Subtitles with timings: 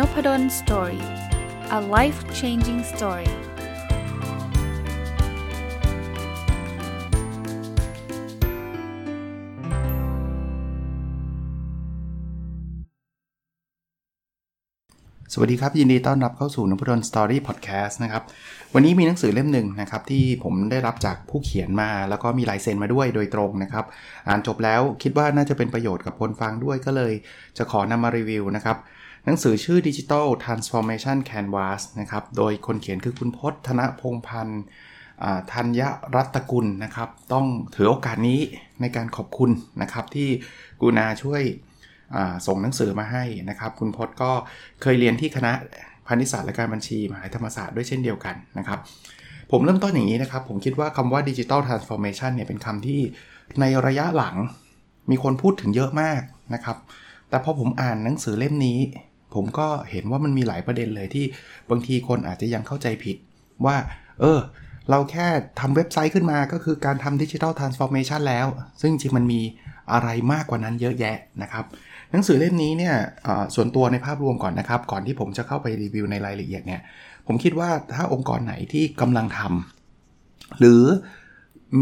[0.00, 1.04] Nopadol Story
[1.78, 3.30] a life changing story
[15.32, 18.22] สวัสดีครับ ยินดีต้อนรับเข้าสู่นพดล Story พอดแคสต์นะครับ
[18.74, 23.84] วันนี้มีหนังสือเล่มหนึ่งนะครับที่ผมได้รับจากผู้เขียนมา แล้วก็มีลายเซ็นมาด้วยโดยตรงนะครับ
[24.28, 27.12] อ่านจบแล้วคิดว่าน่าจะเป็นประโยชน์กับคนฟังด้วยก็เลย
[27.58, 28.78] จะขอนำมารีวิวนะครับ
[29.24, 34.62] หนังสือชื่อ Digital Transformation Canvas นะครับ โดยคนเขียนคือคุณพจน์ธนพงพันธ์
[35.52, 35.82] ธัญ
[36.16, 38.40] รัตกุลนะครับ ต้องถือโอกาสนี้
[38.80, 39.50] ในการขอบคุณ
[39.82, 40.28] นะครับ ที่
[40.80, 41.42] กูนาช่วย
[42.46, 44.32] ส่งหนังสือมาให้นะครับ คุณพจน์ก็
[44.82, 45.52] เคยเรียนที่คณะ
[46.06, 48.78] พาณิชยศาสตร์และการบัญชีมหาธรรมศาสตร์ด้วยเช่นเดียวกันนะครับ
[49.50, 53.00] ผมเริ่มต้นอย่างนี้นะครับ ผมคิดว่าคำว่า Digital Transformation เนี่ยเป็นคำที่
[53.60, 54.36] ในระยะหลัง
[55.10, 56.20] มีคนพูดถึงเยอะมาก
[56.54, 56.76] นะครับ
[57.28, 58.78] แต่พอผมอ่านหนังสือเล่มนี้
[59.34, 61.24] ผมก็เห็นว่ามันมีหลายประเด็นเลยที่
[61.70, 63.16] บางทีคนอาจจะยังเข้าใจผิด
[63.66, 63.76] ว่า
[64.20, 64.38] เออ
[64.90, 65.26] เราแค่
[65.60, 68.46] ทำเว็บไซต์ขึ้นมาก็คือการทำดิจิทัลทรานส์ฟอร์เมชันแล้ว
[68.80, 69.40] ซึ่งจริงมันมี
[69.92, 71.64] อะไรมากกว่านั้นเยอะแยะนะครับ
[72.10, 72.94] หนังสือเล่มนี้เนี่ย
[73.54, 76.80] ส่วนตัวในภาพรวมก่อนนะครับ ก่อนที่ผมจะเข้าไปรีวิวในรายละเอียดเนี่ย
[77.26, 80.82] ผมคิดว่าถ้าองค์กรไหนที่กำลังทำหรือ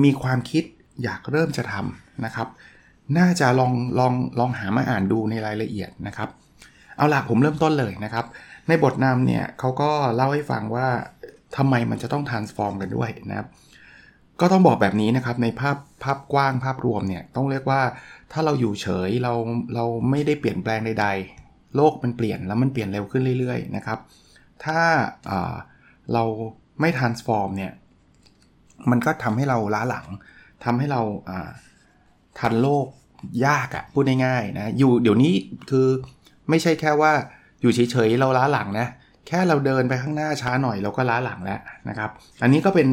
[0.05, 0.65] มีความคิด
[1.03, 2.49] อยากเริ่มจะทำนะครับ
[3.19, 6.29] น่าจะลองลองลองหามาอ่านดูในรายละเอียดนะครับ
[6.99, 8.25] เอาล่ะผมเริ่มต้นเลยนะครับ
[8.69, 10.89] ในบทนำเนี่ยเขาก็เล่าให้ฟังว่า
[11.57, 13.49] ทำไมมันจะต้อง transform กันด้วยนะครับ
[14.41, 17.83] ก็ต้องบอกแบบนี้นะครับในภาพภาพกว้างภาพรวมเนี่ยต้องเรียกว่า
[18.33, 19.33] ถ้าเราอยู่เฉยเรา
[19.75, 21.07] เราไม่ได้เปลี่ยนแปลงใด
[21.41, 23.99] ๆ โลกมันเปลี่ยนแล้วมันเปลี่ยนเร็วขึ้นเรื่อยๆนะครับ
[24.65, 24.81] ถ้า
[26.13, 26.25] เรา
[26.81, 27.73] ไม่ transform เนี่ย
[28.91, 30.07] มันก็ทำให้เราล้าหลัง
[30.65, 31.03] ทำให้เรา
[32.39, 32.87] ทันโลก
[33.47, 35.33] ยากอะพูดง่ายๆนะอยู่เดี๋ยวนี้
[35.71, 35.87] คือ
[36.51, 37.13] ไม่ใช่แค่ว่า
[37.61, 38.89] อยู่เฉยๆเราล้าหลังนะ
[39.27, 42.11] แค่เราเดินไปข้างหน้าช้าหน่อยเราก็ล้าหลังแล้วนะครับ
[42.43, 42.89] อันนี้ก็เป็น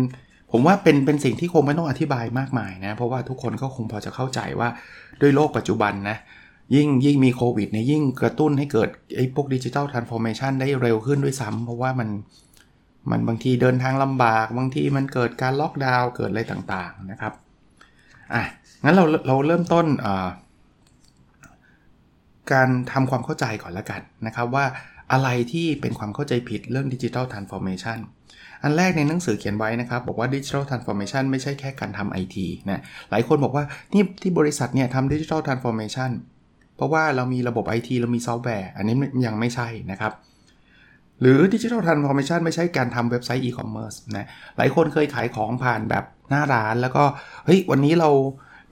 [0.52, 4.70] ผมว่าเป็นเป็นสิ่งที่คงไม่ต้องอธิบายมากมายนะ เพราะว่าทุกคนก็คงพอจะเข้าใจว่า
[5.22, 6.18] ด้วยโลกปัจจุบันนะ
[6.76, 12.10] ยิ่งยิ่งมีโควิดเนี่ยยิ่งกระตุ้นให้เกิดไอ้พวก digital transformation ได้เร็วขึ้นด้วยซ้ำเพราะว่ามัน
[13.10, 17.34] มันบางทีเดินทางลำบาก บางทีมันเกิดการล็อกดาวน์เกิดอะไรต่างๆนะครับ
[18.34, 18.44] อะ
[18.84, 20.28] งั้นเราเราเริ่มต้นอ่า
[22.52, 24.66] การทำความเข้าใจก่อนละกันนะครับว่า
[25.12, 28.00] อะไรที่เป็นความเข้าใจผิดเรื่อง digital transformation
[28.64, 33.64] อันแรกในหนังสือเขียนไว้นะครับ บอกว่า digital transformation ไม่ใช่แค่การทำไอทีนะหลายคนบอกว่า
[33.94, 36.12] นี่ที่บริษัทเนี่ยทำ digital transformation
[36.76, 38.96] เพราะว่าเรามีระบบ IT เรามีซอฟต์แวร์ อันนี้
[39.26, 40.14] ยังไม่ใช่นะครับ
[41.22, 47.04] หรือ digital transformation ไม่ใช่การทำเว็บไซต์อีคอมเมิร์ซนะหลายคนเคยขายของผ่านแบบหน้าร้านแล้วก็
[47.46, 48.10] เฮ้ยวันนี้เรา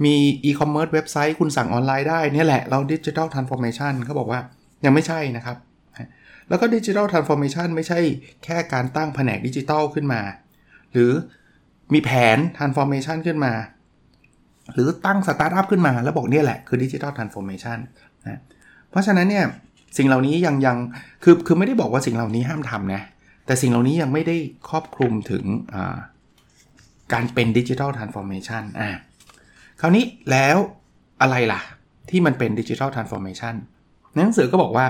[0.06, 0.16] มี
[0.46, 4.40] อีคอมเมิร์ซเว็บไซต์คุณสั่งออนไลน์ได้นี่แหละเรา digital transformation เขาบอกว่า
[4.86, 5.58] ยังไม่ใช่นะครับ
[6.50, 8.00] แล้วก็ digital transformation ไม่ใช่
[8.44, 10.22] แค่การตั้งแผนกดิจิทัลขึ้นมา
[10.94, 11.12] หรือ
[11.94, 13.53] มีแผนก transformation ขึ้นมา
[14.74, 17.78] หรือตั้งสตาร์ทอัพขึ้นมา แล้วบอกเนี่ยแหละคือ digital transformation
[18.28, 18.40] นะ
[18.90, 19.46] เพราะฉะนั้นเนี่ย
[19.97, 20.78] สิ่งเหล่านี้ยังยัง
[21.24, 23.02] คือคือไม่ได้บอกว่าสิ่งเหล่านี้ห้ามทำนะ
[23.46, 24.36] แต่สิ่งเหล่านี้ยังไม่ได้
[24.69, 25.44] ครอบคลุมถึง
[27.13, 28.90] การเป็น digital transformation อ่า
[29.85, 30.57] คราวนี้แล้ว
[31.21, 31.61] อะไรล่ะ
[32.09, 33.56] ที่มันเป็น digital transformation
[34.16, 34.85] หนังสือก็บอกว่า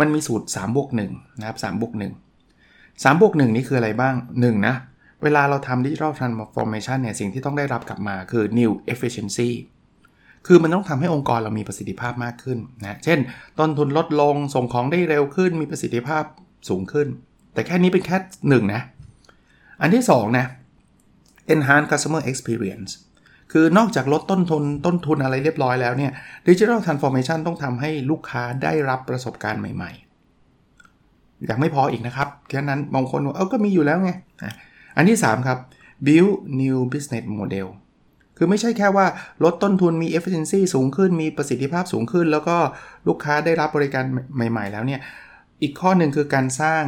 [0.00, 2.02] มันมีสูตร3บวก1นะครับ3บวก1
[3.02, 4.74] 3บวก1นี่คืออะไรบ้าง 1 นะ
[5.22, 9.50] เวลาเราทำดิจิทัลทรานส์ฟอร์เมชันเนี่ยสิ่งที่ต้องได้รับกลับมาคือ new efficiency
[10.46, 13.18] คือมันต้องทำให้องค์กรเรามีประสิทธิภาพมากขึ้นนะ เช่น
[13.58, 16.24] ต้นทุนลดลง ส่งของได้เร็วขึ้น มีประสิทธิภาพ
[16.68, 17.08] สูงขึ้น
[17.54, 18.16] แต่แค่นี้เป็นแค่
[18.62, 18.82] 1นะ
[19.80, 20.46] อันที่2นะ
[21.54, 22.92] enhance customer experience
[23.52, 26.12] คือนอกจากลดต้นทุนต้นทุนอะไรเรียบร้อยแล้วเนี่ย
[26.48, 34.10] digital transformation ต้องทำให้ลูกค้าได้รับประสบการณ์ใหม่ๆยังไม่พออีกนะครับแค่นั้นบางคนว่าเออก็มีอยู่แล้วไง
[34.96, 35.58] อันที่ 3 ครับ
[36.06, 37.68] build new business model
[38.36, 39.06] คือไม่ใช่แค่ว่า
[39.44, 42.56] ลดต้นทุนมี efficiency สูงขึ้นมีประสิทธิภาพสูงขึ้น แล้วก็
[43.08, 45.00] ลูกค้าได้รับบริการใหม่ ๆ แล้วเนี่ย
[45.62, 46.82] อีกข้อหนึ่งคือการสร้าง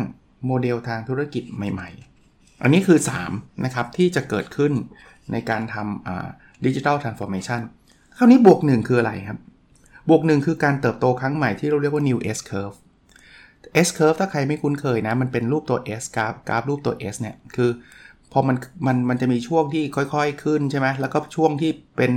[0.46, 1.90] โมเดลทางธุรกิจใหม่
[2.26, 2.98] ๆ อันนี้คือ
[3.30, 4.72] 3 นะครับ ที่จะเกิดขึ้น
[5.32, 7.60] ในการทำ ดิจิทัลทรานส์ฟอร์เมชัน
[8.16, 9.38] คราวนี้บวกหนึ่งคืออะไรครับ
[10.10, 12.76] บวกหนึ่งคือการเติบโตครั้งใหม่ที่เราเรียกว่า new S curve
[13.86, 17.70] S curve ถ้าใครไม่คุ้นเคยนะ มันเป็นรูปตัว S กราฟกราฟรูปตัว S เนี่ยคือ
[18.32, 18.56] พอมัน
[18.86, 22.10] มันมันจะมีช่วงที่ค่อย ๆ ขึ้นใช่ไหมแล้วก็ช่วงที่เป็น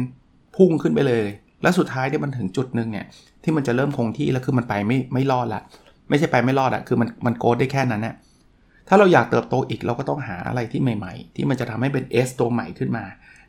[0.55, 1.27] พุ่งขึ้นไปเลย
[1.61, 3.05] แล้วสุดท้ายเนี่ยมันถึงจุดหนึ่งเนี่ย
[3.43, 5.61] ที่มันจะเริ่มคงที่แล้วคือมันไปไม่ไม่รอดละ
[6.09, 8.15] ไม่ใช่ไปไม่รอดอะคือมันมันโกดได้แค่นั้นนะ
[8.87, 13.05] ถ้าเราอยากเติบโตอีกเราก็ต้องหาอะไรที่ใหม่ ๆ ที่มันจะทำให้เป็น S ตัวใหม่ขึ้นมา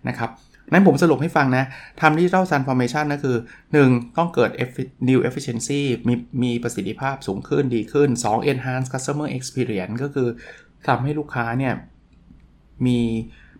[0.08, 0.30] นะครับ
[0.72, 1.64] นั้นผมสรุปให้ฟังนะ
[2.00, 3.36] ทำ digital transformation ก็คือ
[3.76, 4.16] 1.
[4.16, 4.50] ต้องเกิด
[5.08, 8.50] new efficiency มีมีประสิทธิภาพสูงขึ้นดีขึ้น 2.
[8.50, 10.28] enhance customer experience ก็คือ
[10.88, 11.74] ทำให้ลูกค้าเนี่ย
[12.86, 12.98] มี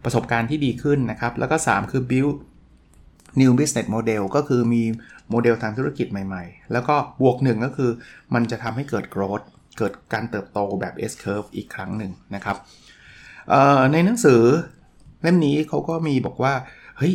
[0.04, 2.36] ประสบการณ์ที่ดีขึ้นนะครับ แล้วก็ 3 คือ build
[3.40, 4.82] new business model ก็คือมี
[5.30, 7.90] โมเดลทางธุรกิจใหม่ๆ แล้วก็บวกหนึ่งก็คือ
[8.34, 9.44] มันจะทำให้เกิด growth
[9.78, 12.56] เกิดการเติบโตแบบ S curve อีกครั้งหนึ่งนะครับ
[13.92, 14.42] ในหนังสือ
[15.22, 16.54] เล่มนี้เขาก็มีบอกว่า
[16.98, 17.14] เฮ้ย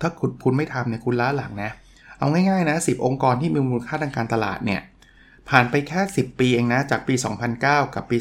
[0.00, 1.70] ถ้าคุณคุณไม่ทำเนี่ยคุณล้าหลังนะ
[2.18, 4.80] เอาง่ายๆนะ 10 องค์กรที่มีมูลค่าทางการตลาดเนี่ย
[5.48, 7.14] ผ่านไปแค่ 10 ปีเองนะ จากปี
[7.54, 8.16] 2009 กับปี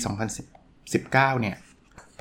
[0.53, 1.55] 2019 เนี่ย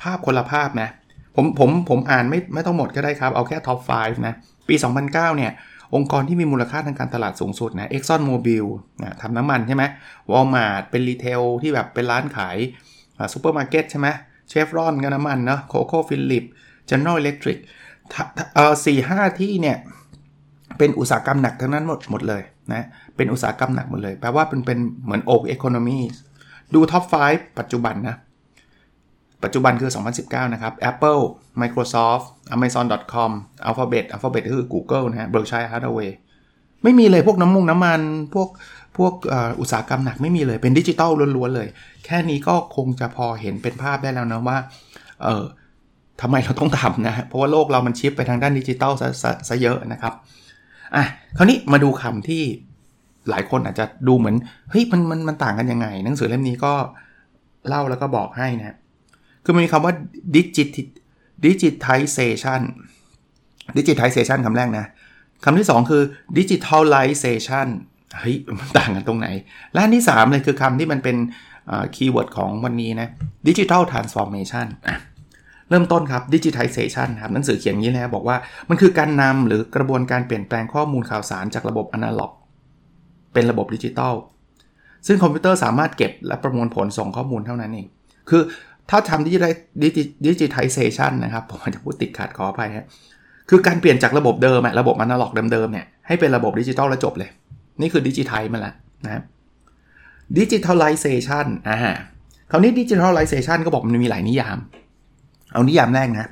[0.01, 0.89] ภาพคนละภาพนะ
[1.35, 4.33] ผมผมผมอ่านไม่ไม่ต้องหมดก็ได้ครับ เอาแค่ท็อป 5 นะ
[4.67, 5.51] ปี 2009 เนี่ย
[5.95, 8.65] องค์กรที่มีมูลค่าทางการตลาดสูงสุดนะ Exxon Mobil
[9.03, 9.83] นะทำน้ำมันใช่ไหม
[10.31, 12.57] Walmart เป็น retail ที่แบบเป็นร้านขาย
[13.33, 14.07] ซูเปอร์มาร์เก็ตใช่ไหม
[14.49, 16.43] เชฟรอนก็น้ำมันเนาะ ConocoPhillips
[16.89, 17.59] General Electric
[18.55, 19.77] เอ่อสี่ห้าที่เนี่ย
[20.77, 22.85] เป็นอุตสาหกรรมหนักทั้งนั้นหมดหมดเลยนะ
[23.15, 25.99] เป็นอุตสาหกรรมหนักหมดเลยแปลว่าเป็นเป็นเหมือน old economy
[26.73, 28.17] ดู top 5 ปัจจุบันนะ
[29.43, 29.91] ปัจจุบันคือ
[30.21, 31.21] 2019 นะครับ Apple
[31.61, 33.31] Microsoft Amazon.com
[33.67, 36.11] Alphabet Alphabet คือ Google นะฮะ Berkshire Hathaway
[36.83, 38.01] ไม่มีเลยพวกน้ำมุงน้ำมัน
[38.33, 38.49] พวก
[38.97, 39.13] พวก
[39.59, 41.67] อุตสาหกรรมหนักไม่มีเลยเป็นดิจิตอลล้วนๆเลย
[42.05, 44.57] แค่นี้ก็คงจะพอเห็นเป็นภาพได้แล้วนะว่า
[45.23, 45.43] เออ
[46.21, 50.13] ทำไมเราต้องทำนะเพราะว่าโลกเรามันชิปไปทางด้านดิจิตอลซะซะซะเยอะนะครับ
[50.95, 51.03] อะ
[51.37, 52.43] คราวนี้มาดูคำที่
[53.29, 54.35] หลายคนอาจจะดูเหมือน
[54.69, 56.73] เฮ้ยมันมันมันต่างกันยังไง หนังสือเล่มนี้ก็
[57.67, 58.77] เล่าแล้วก็บอกให้นะ
[59.43, 59.93] คือมันมีคำว่า
[60.35, 60.77] digit
[61.45, 62.61] digitization
[63.77, 64.85] digitization คำแรกนะ
[65.43, 66.01] คำที่ 2 คือ
[66.37, 67.67] digitalization
[68.19, 69.27] เฮ้ยมันต่างกันตรงไหน
[69.73, 71.17] และอันที่ 3 เลยคือคำที่มันเป็น
[71.95, 73.09] คีย์เวิร์ดของวันนี้นะ
[73.47, 74.97] digital transformation อะ
[75.73, 78.37] เริ่มต้นครับ digitization ครับหนังสือเขียนอย่างนี้นะบอกว่า
[78.69, 82.31] มันคือการนำหรือกระบวนการเปลี่ยนแปลงข้อมูลข่าวสารจากระบบอนาล็อก
[83.33, 84.13] เป็นระบบดิจิตอล
[85.07, 87.87] ซึ่งคอมพิวเตอร์สามารถเก็บและประมวลผลส่งข้อมูลเท่านั้นเอง
[88.29, 88.41] คือ
[88.89, 92.85] ถ้าทำ digitization นะครับผมจะพูดติดขัดขออภัยครับ
[93.49, 97.29] คือการเปลี่ยนจากระบบเดิมอะระบบอนาล็อกเดิมๆเนี่ยให้เป็นระบบดิจิตอลแล้วจบเลย
[97.81, 98.73] นี่คือ digitization แล้ว
[99.05, 99.21] นะ
[100.37, 101.77] digitalization อ่า
[102.51, 104.57] คราวนี้ digitalization ก็บอกมันมีหลายนิยาม
[105.53, 106.27] เอานิยามแรกนะ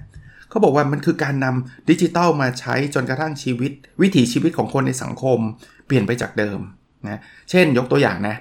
[0.49, 3.71] เขาบอกว่ามันคือการนำดิจิตอลมาใช้จนกระทั่งชีวิต
[4.01, 5.39] วิถีชีวิตของคนในสังคม
[5.87, 6.59] เปลี่ยนไปจากเดิม
[7.07, 7.19] นะ
[7.49, 8.35] เช่นยกตัวอย่างนะ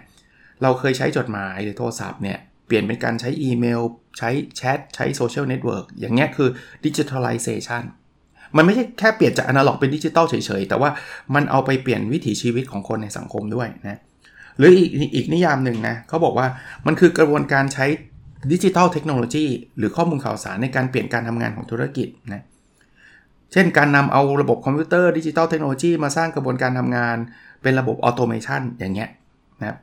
[0.62, 3.81] เราเคยใช้จดหมายหรือโทรศัพท์เนี่ยเปลี่ยนเป็นการใช้อีเมล
[4.19, 6.49] ใช้แชทใช้โซเชียลเน็ตเวิร์กอย่างเงี้ยคือ
[6.85, 7.85] digitalization
[8.56, 10.91] มันไม่ใช่แค่เปลี่ยนจากอนาล็อกเป็นดิจิตอลเฉยๆ แต่ว่า
[11.35, 13.99] มันเอาไปเปลี่ยนวิถีชีวิตของคนในสังคมด้วยนะ
[14.59, 16.47] หรืออีกอีกนิยามหนึ่งนะเขาบอกว่า
[16.87, 17.87] มันคือกระบวนการใช้
[18.53, 19.47] digital technology
[19.79, 22.45] หรือข้อมูลข่าวสารในการเปลี่ยนการทำงานของธุรกิจนะ
[23.53, 27.17] เช่นการนำเอาระบบคอมพิวเตอร์ digital technology มาสร้างกระบวนการทำงาน
[27.63, 29.09] เป็นระบบ automation อย่างเงี้ย
[29.61, 29.77] นะ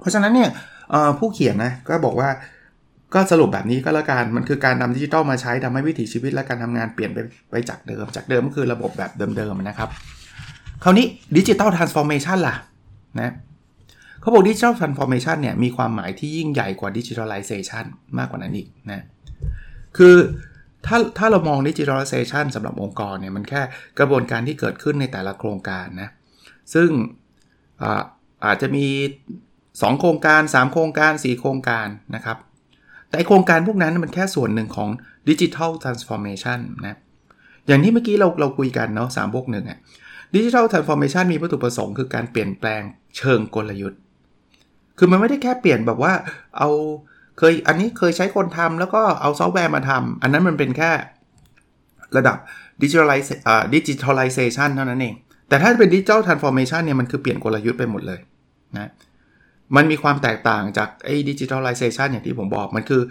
[0.00, 0.50] เพราะฉะนั้นเนี่ย
[1.18, 2.28] ผู้เขียนนะก็บอกว่า
[3.14, 7.18] ก็สรุปแบบนี้ก็แล้วกันมันคือการนำดิจิทัลมาใช้ทำให้วิถีชีวิตและการทำงานเปลี่ยนไป
[7.50, 9.88] ไปจากเดิม จากเดิมก็คือระบบแบบเดิมๆนะครับ
[10.84, 12.54] คราวนี้ digital transformation ล่ะ
[13.20, 13.32] นะ
[14.22, 17.84] เขาบอก digital transformation เนี่ยมีความหมายที่ยิ่งใหญ่กว่า digitalization
[18.18, 19.04] มากกว่านั้นอีกนะ
[19.96, 20.16] คือ
[20.86, 23.62] ถ้าถ้าเรามอง digitalization สำหรับองค์กรเนี่ยมันแค่
[23.98, 26.08] กระบวนการที่เกิดขึ้นในแต่ละโครงการนะ
[26.74, 26.88] ซึ่ง
[27.82, 28.02] อา
[28.44, 28.86] อาจจะมี
[29.42, 32.38] 2 โครงการ 3 โครงการ 4 โครงการนะครับ
[33.08, 34.90] แต่โครงการพวกนั้นมันแค่ส่วนหนึ่งของ
[35.28, 36.96] digital transformation นะ
[37.66, 39.78] อย่างที่เมื่อกี้เราเราคุยกันเนาะสามบวกหนึ่งอะ
[40.34, 42.82] digital transformation มีวัตถุประสงค์คือการเปลี่ยนแปลง
[43.16, 44.00] เชิงกลยุทธ์
[45.04, 46.12] คือมันไม่ได้แค่เปลี่ยนแบบว่า
[46.58, 46.68] เอา
[47.38, 50.90] เคยอันนี้เคยใช้คนทำแล้วก็เอาซอฟต์แวร์มาทำอันนั้นมันเป็นแค่
[52.16, 52.36] ระดับ
[52.82, 55.14] digitalize digitalization เท่านั้นเอง
[55.48, 58.20] แต่ถ้าเป็น digital transformation เนี่ยมันคือเปลี่ยนกลยุทธ์ไปหมดเลย
[58.76, 58.90] นะ
[59.76, 63.02] มันมีความแตกต่างจากไอ้ digitalization อย่างที่ผมบอกมันคือ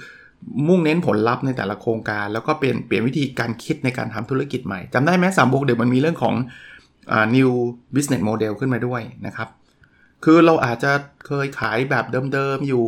[0.68, 6.36] มุ่งเน้นผลลัพธ์ในแต่ละโครงการ แล้วก็เปลี่ยนเปลี่ยนวิธีการคิดในการทำธุรกิจใหม่จำได้ไหมสามบวกเดี๋ยวมันมีเรื่องของ
[7.12, 7.52] อ่า new
[7.96, 9.50] business model ขึ้นมาด้วยนะครับ
[10.24, 10.92] คือเราอาจจะ
[11.28, 12.86] เคยขายแบบเดิมๆอยู่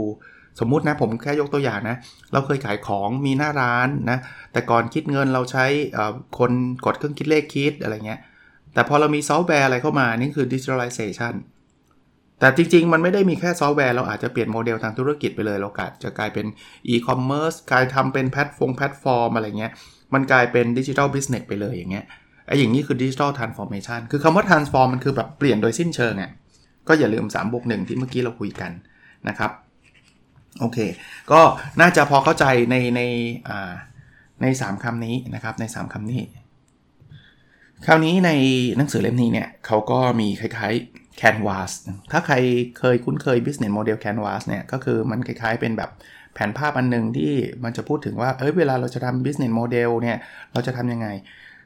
[0.60, 1.98] สมมุตินะผมแค่ยกตัวอย่างนะ
[2.34, 4.18] เราเคยขายของมีหน้าร้านนะ
[4.54, 5.66] แต่ก่อนคิดเงินเราใช้
[6.40, 6.52] คน
[6.86, 8.20] กดเครื่องคิดเลขคิดอะไรเงี้ย
[8.74, 11.34] แต่พอเรามีซอฟต์แวร์อะไรเข้ามานี่คือ digitalization
[12.40, 16.46] แต่จริง ๆ มันไม่ได้มีแค่ซอฟต์แวร์เราอาจจะเปลี่ยนโมเดลทางธุรกิจไปเลยเราอาจจะกลายเป็น
[16.94, 19.72] e-commerce กลายทำเป็นแพลตฟอร์มแพลตฟอร์มอะไรเงี้ย
[20.14, 22.06] มันกลายเป็น digital business ไปเลยอย่างเงี้ย
[22.48, 26.32] ไอ้อย่างนี้คือ digital transformation คือคำว่า transform มันคือแบบเปลี่ยนโดยสิ้นเชิงอะ
[26.88, 28.72] ก็อย่าลืม3บวก1ที่เมื่อกี้เราคุยกัน
[29.28, 29.52] นะครับ
[30.60, 30.78] โอเค
[31.32, 31.42] ก็
[31.82, 33.02] น่าจะพอเข้าใจในใน
[34.42, 36.22] ใน3คำนี้นะครับใน 3คำนี้
[37.86, 38.32] คราวนี้ใน
[38.78, 41.72] หนังสือเล่มนี้เนี่ยเขาก็มีคล้ายๆ Canvas
[42.12, 42.36] ถ้าใคร
[42.80, 45.90] เคยคุ้นเคย business model Canvas เนี่ยก็คือมันคล้ายๆเป็นแบบ
[46.34, 47.32] แผนภาพอันหนึ่งที่
[47.64, 50.18] มันจะพูดถึงว่า เอ้ยเวลาเราจะทำ business model เนี่ย
[50.54, 51.08] เราจะทำยังไง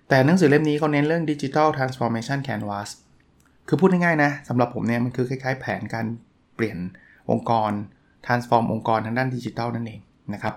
[0.10, 2.90] แต่หนังสือเล่มนี้เขาเน้นเรื่อง digital transformation canvas
[3.68, 6.06] คือพูดง่ายๆนะสำหรับผมเนี่ยมันคือคล้ายๆ แผนการ
[6.56, 6.78] เปลี่ยน
[7.32, 7.72] องค์กร
[8.26, 10.02] transform องค์กรทางด้านดิจิทัลนั่นเอง
[10.34, 10.56] นะครับ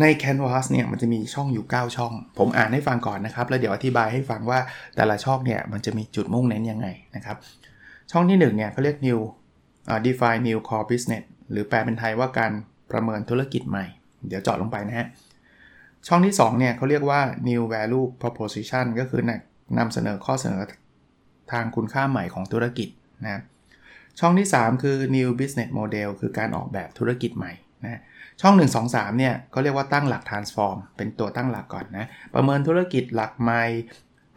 [0.00, 4.58] ใน Canvas เนี่ยมันจะมีช่องอยู่ 9 ช่อง ผมอ่านให้ฟังก่อนนะครับ แล้วเดี๋ยวอธิบายให้ฟังว่า
[4.96, 7.36] แต่ละช่องเนี่ยมันจะมีจุดมุ่งเน้นยังไงนะครับ
[8.12, 9.20] ช่องที่1เนี่ยเขาเรียก new
[9.92, 12.52] uh, define new core business หรือแปลเป็นไทยว่าการ
[12.90, 13.84] ประเมินธุรกิจใหม่
[14.28, 15.06] เดี๋ยวจอดลงไปนะฮะ
[16.08, 19.22] ช่องที่2เนี่ยเขาเรียกว่า new value proposition ก็คือ
[19.78, 20.62] นำเสนอข้อเสนอ
[21.52, 22.88] ทางคุณค่าใหม่ของธุรกิจ
[23.24, 23.40] นะ
[24.20, 27.52] ช่องที่ 3 คือ new business model คือการออกแบบธุรกิจใหม่
[27.84, 28.00] นะ
[28.40, 33.64] ช่อง 1 2 3เนี่ยเขาเรียกว่าตั้งหลัก transform เป็นตัวตั้งหลักก่อนนะประเมินธุรกิจหลักใหม่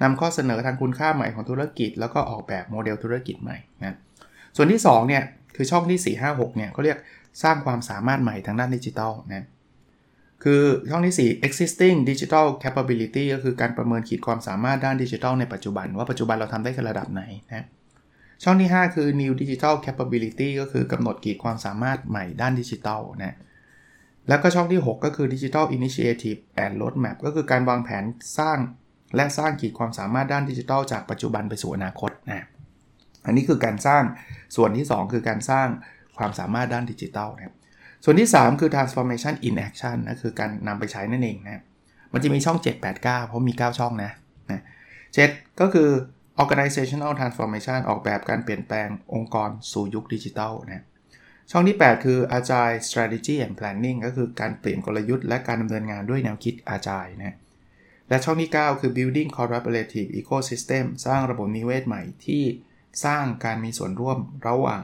[0.01, 3.95] นำข้อเสนอทางคุณค่าใหม่ของธุรกิจ แล้วก็ออกแบบโมเดลธุรกิจใหม่นะ
[4.55, 5.23] ส่วนที่2เนี่ย
[5.55, 6.97] คือช่องที่ 4 5 6เนี่ยเขาเรียก
[7.43, 9.45] สร้างความสามารถใหม่ทางด้านดิจิทัลนะ
[10.43, 17.65] คือช่องที่ 4 existing digital capability ก็คือการประเมินขีดความสามารถด้านดิจิทัลในปัจจุบัน ว่าปัจจุบันเราทำได้กันระดับไหนนะ
[18.43, 23.35] ช่องที่ 5 คือ new digital capability ก็คือกำหนดขีดความสามารถใหม่ด้านดิจิทัลนะ
[24.29, 28.03] แล้วก็ช่องที่ 6 ก็คือ Digital Initiative and Roadmap ก็คือการวางแผน
[28.39, 28.57] สร้าง
[29.15, 32.45] และสร้างขีดความสามารถด้านดิจิทัลจากปัจจุบันไปสู่อนาคตนะ
[33.25, 34.03] อันนี้คือการสร้าง
[34.55, 35.67] ส่วนที่ 2 คือการสร้าง
[36.17, 37.55] ความสามารถด้านดิจิทัลนะ
[38.03, 41.63] ส่วนที่ 3 คือ transformation in action นะคือการนำไปใช้นั่นเองนะ
[42.13, 44.11] มันจะมีช่อง 7 8 9 เพราะมี 9 ช่องนะ
[44.51, 44.61] นะ
[45.09, 45.89] 7ก็คือ
[46.41, 50.83] organizational transformation ออกแบบการเปลี่ยนแปลงองค์กรสู่ยุคดิจิทัลนะ
[51.51, 57.37] ช่องที่ 8 คือ Agile Strategy and Planning ก็คือการเปลี่ยนกลยุทธ์และการดำเนินงานด้วยแนวคิด Agile นะ
[58.09, 62.43] และช่องที่ 9 คือ Building Collaborative Ecosystem สร้างระบบนิเวศใหม่ที่
[63.05, 64.17] สร้างการมีส่วนร่วม
[64.47, 64.83] ระหว่าง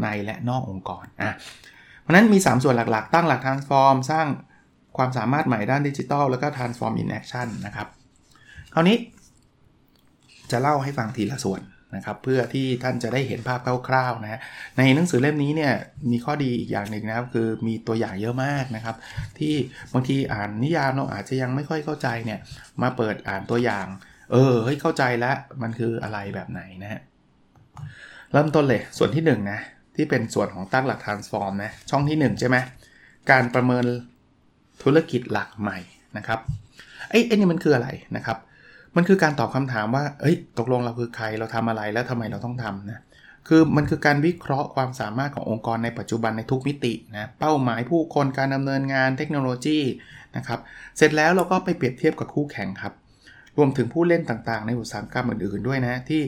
[0.00, 1.32] ในและนอกองค์กรอะ
[2.04, 4.26] เพราะนั้นมี 3 ส่วนหลักๆ ตั้งหลัก transform สร้าง
[4.96, 7.86] ความสามารถใหม่ด้านดิจิทัลแล้วก็ transform in action นะครับ
[8.74, 8.96] คราวนี้
[10.50, 11.62] จะเล่าให้ฟังทีละส่วน
[11.96, 14.40] นะครับเพื่อที่ท่านจะได้เห็นภาพคร่าวๆนะฮะ
[14.78, 15.72] ในหนังสือเล่มนี้เนี่ย
[16.10, 18.96] มีข้อดีอีกอย่างหนึ่งนะครับคือมีตัวอย่างเยอะมากนะครับ
[19.38, 19.54] ที่
[19.92, 22.38] บางทีอ่านนิยามเราอาจจะยังไม่ค่อยเข้าใจเนี่ย
[22.82, 23.86] มาเปิดอ่านตัวอย่าง
[24.32, 27.00] เออเฮ้ยเข้าใจแล้วมันคืออะไรแบบไหนนะฮะ
[28.32, 29.60] เริ่มต้นเลยส่วนที่1นนะ
[29.96, 32.56] ที่เป็นส่วนของตั้งหลัก transform นะช่องที่ 1 ใช่ไหม
[33.30, 33.84] การประเมิน
[34.82, 35.78] ธุรกิจหลักใหม่
[36.16, 36.38] นะครับ
[37.10, 38.38] ไอ้ไอ้นี่มันคืออะไรนะครับ
[38.96, 43.00] มันคือการตอบคำถามว่าเอ้ยตกลงเราคือใครเราทำอะไรแล้วทำไมเราต้องทำนะ
[43.48, 49.78] คือมันคือการวิเคราะห์ความสามารถขององค์กรในปัจจุบันในทุกมิตินะเป้าหมายผู้คนการดำเนินงานเทคโนโลยี
[50.36, 50.60] นะครับ
[50.96, 52.92] เสร็จแล้วเราก็ไปเปรียบเทียบกับคู่แข่งครับ
[53.56, 56.22] รวมถึงผู้เล่นต่างๆ ในอุตสาหกรรมอื่นๆด้วยนะที่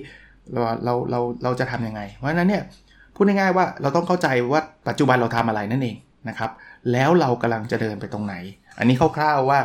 [0.52, 2.62] เราเราเราเราจะทํำยังไง เพราะฉะนั้นเนี่ย
[3.16, 5.96] พูดง่ายๆว่าเราต้องเข้าใจว่าปัจจุบันเราทำอะไรนั่นเอง
[6.28, 6.50] นะครับ
[6.92, 8.34] แล้วเรากำลังจะเดินไปตรงไหน
[8.78, 9.58] อันนี้คร่าวๆว่า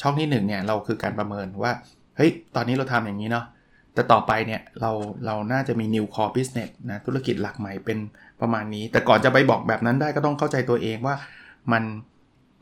[0.00, 1.72] ช่องที่1เนี่ยเราคือการประเมินว่า
[2.16, 3.44] เฮ้ยตอนนี้เราทำอย่างนี้เนาะ
[3.94, 4.90] แต่ต่อไปเนี่ยเรา
[5.26, 7.98] เราน่าจะมี new core business นะธุรกิจหลักใหม่เป็น
[8.40, 11.14] ประมาณนี้ แต่ก่อนจะไปบอกแบบนั้นได้ก็ต้องเข้าใจตัวเองว่า
[11.72, 11.82] มัน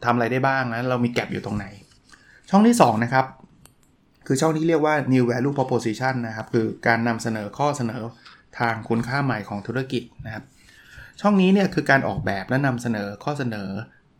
[0.04, 1.66] ทำอะไรได้บ้างนะเรามีแกลบอยู่ตรงไหน
[2.50, 3.26] ช่องที่ 2 นะครับ
[4.26, 8.02] คือช่องที่เรียกว่า new value proposition นะครับ คือการนำเสนอข้อเสนอ
[8.58, 10.44] ทางคุณค่าใหม่ของธุรกิจนะครับ
[11.20, 13.70] ช่องนี้เนี่ยคือการออกแบบและนำเสนอข้อเสนอ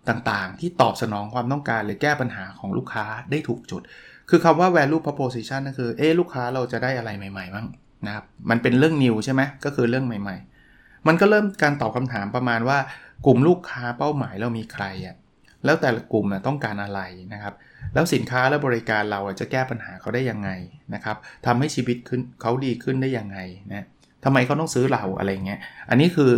[0.09, 3.83] ต่างๆ ที่ตอบสนองความต้องการหรือแก้ปัญหาของลูกค้าได้ถูกจุด
[4.31, 7.67] คือคำว่า value proposition ก็คือเอ๊ลูกค้าเราจะได้อะไรใหม่ๆบ้าง
[8.07, 10.37] นะครับ มันเป็นเรื่อง new ใช่ไหมก็คือเรื่องใหม่
[10.73, 12.79] ๆ มันก็เริ่มการตอบคำถามประมาณว่า
[13.27, 15.17] กลุ่มลูกค้าเป้าหมายเรามีใครอะ
[15.65, 17.01] แล้วแต่ละกลุ่มนะต้องการอะไร
[17.33, 17.55] นะครับ
[17.95, 20.51] แล้วสินค้าและบริการเราจะแก้ปัญหาเขาได้ยังไง
[20.95, 21.17] นะครับ
[21.47, 23.39] ทำให้ชีวิตขึ้นเขาดีขึ้นได้ยังไง
[23.71, 23.87] นะ
[24.25, 26.33] ทำไมเขาต้องซื้อเราอะไรเงี้ย อันนี้คือ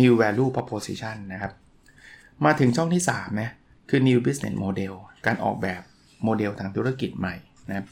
[0.00, 1.52] new value proposition นะครับ
[2.44, 3.50] มาถึงช่องที่3นะ
[3.90, 4.94] คือ new business model
[5.26, 5.82] การออกแบบ
[6.24, 7.34] โมเดลทางธุรกิจใหม่
[7.68, 7.84] นะ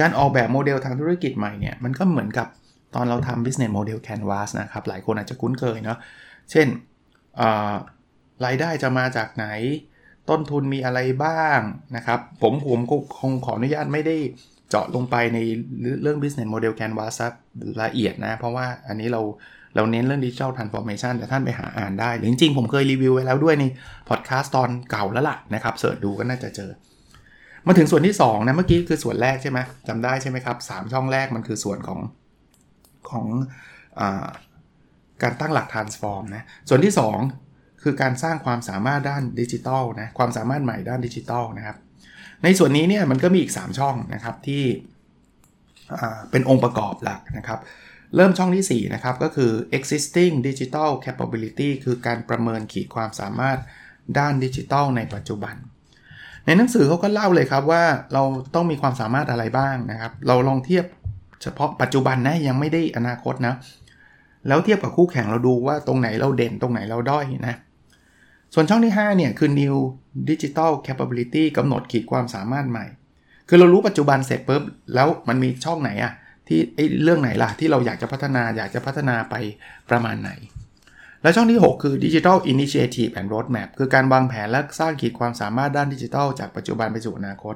[0.00, 2.48] การออกแบบโมเดลทางธุรกิจใหม่เนี่ยมันก็เหมือนกับ
[2.94, 5.98] ตอนเราทำ business model canvas นะครับ หลายคนอาจจะคุ้นเคยเนาะ
[6.50, 6.66] เช่น
[8.44, 9.46] รายได้จะมาจากไหน
[10.30, 11.60] ต้นทุนมีอะไรบ้าง
[11.96, 12.80] นะครับ ผมผม
[13.20, 14.16] คงขออนุญาตไม่ได้
[14.74, 15.38] เจาะลงไปใน
[16.02, 17.14] เรื่อง business model canvas
[17.82, 19.20] ละเอียดนะ เพราะว่าอันนี้เรา
[19.76, 23.64] เราเน้นเรื่อง digital transformation แต่ท่านไปหาอ่านได้ หรือจริงๆ ผมเคยรีวิวไว้แล้วด้วยใน
[24.08, 26.70] พอดแคสต์ตอนเก่าแล้วล่ะนะครับเสิร์ชดูก็น่าจะเจอ
[27.66, 32.00] มาถึงส่วนที่ 2 นะ เมื่อกี้คือส่วนแรกใช่ไหมจำได้ใช่ไหมครับ 3 ช่องแรกมันคือส่วนของ
[33.10, 33.26] ของ
[34.00, 34.02] อ
[35.22, 36.94] การตั้งหลัก transform นะ ส่วนที่
[37.38, 41.76] 2 คือการสร้างความสามารถด้านดิจิทัลนะ ความสามารถใหม่ด้านดิจิทัลนะครับ
[42.44, 44.62] ในส่วนนี้เนี่ยมันก็มีอีก 3 ช่องนะครับที่
[46.30, 47.60] เป็นองค์ประกอบหลักนะครับ
[48.16, 53.58] เริ่มช่องที่ 4 นะครับ ก็คือ existing digital capability คือการประเมินขีดความสามารถ
[54.18, 55.54] ด้านดิจิทัลในปัจจุบัน
[56.46, 58.22] ในหนังสือเขาก็เล่าเลยครับว่าเรา
[58.54, 60.84] ต้องมีความสามารถอะไรบ้างนะครับ เราลองเทียบ
[61.42, 63.54] เฉพาะปัจจุบันนะยังไม่ได้อนาคตนะ
[64.48, 67.56] แล้วเทียบกับคู่แข่งเราดูว่าตรงไหนเราเด่นตรงไหนเราด้อยนะ
[68.54, 69.76] ส่วนช่องที่ 5 เนี่ย คือ new
[70.30, 72.86] digital capability กำหนดขีดความสามารถใหม่
[73.48, 74.62] คือเรารู้ปัจจุบันเสร็จปุ๊บ
[74.94, 76.12] แล้วมันมีช่องไหนอะ
[76.48, 79.34] ที่ไอ้เรื่องไหนล่ะ ที่เราอยากจะพัฒนาอยากจะพัฒนาไป
[79.90, 80.30] ประมาณไหน
[81.22, 87.54] และช่องที่ 6 คือ Digital Initiative and Roadmap คือการวางแผนและสร้างขีดความสามารถด้านดิจิทัลจากปัจจุบันไปสู่อนาคต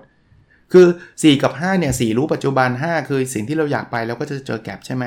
[0.72, 5.04] คือ 4 กับ 5 เนี่ย 4 รู้ปัจจุบัน 5 คือสิ่งที่เราอยากไปเราก็จะเจอแกลบใช่ไหม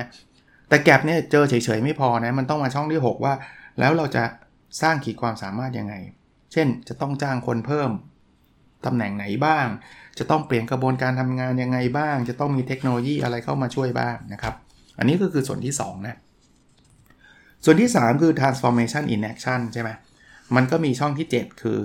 [0.69, 3.33] แต่แกลบเนี่ยเจอเฉยๆไม่พอนะมันต้องมาช่องที่ 6 ว่า
[3.79, 4.23] แล้วเราจะ
[4.81, 5.95] สร้างขีดความสามารถยังไง
[6.51, 7.89] เช่น จะต้องจ้างคนเพิ่ม
[8.85, 9.67] ตำแหน่งไหนบ้าง
[10.19, 14.53] จะต้องเปลี่ยนกระบวนการทำงานยังไงบ้าง จะต้องมีเทคโนโลยีอะไรเข้ามาช่วยบ้างนะครับ
[14.97, 16.17] อันนี้ก็คือส่วนที่ 2 นะ
[17.65, 19.89] ส่วนที่ 3 คือ transformation in action ใช่ไหม
[20.55, 21.79] มันก็มีช่องที่ 7 คือ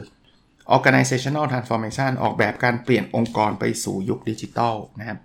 [0.76, 5.18] organizational transformation ออกแบบการเปลี่ยนองค์กรไปสู่ยุคดิจิทัลนะครับ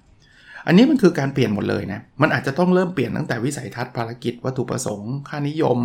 [0.67, 5.77] อันนี้มันคือการเปลี่ยนหมดเลยนะ มันอาจจะต้องเริ่มเปลี่ยนตั้งแต่วิสัยทัศน์ภารกิจ วัตถุประสงค์ ค่านิยม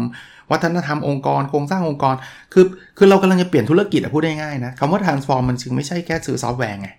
[0.50, 2.14] วัฒนธรรมองค์กร โครงสร้างองค์กร
[2.52, 2.64] คือ
[2.99, 6.90] คือเรากำลังจะเปลี่ยนธุรกิจอะพูดง่ายๆนะคำว่า transform มันจึงไม่ใช่แค่ซื้อซอฟต์แวร์ไง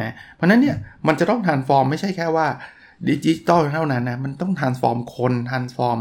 [0.00, 0.76] นะ เพราะนั้นเนี่ย
[1.06, 2.46] มันจะต้อง transform ไม่ใช่แค่ว่า
[3.08, 6.00] ดิจิตอลเท่านั้นนะ มันต้อง transform คน transform